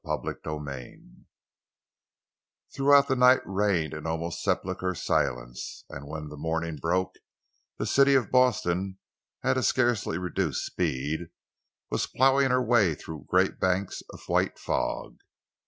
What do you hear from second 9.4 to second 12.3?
at a scarcely reduced speed, was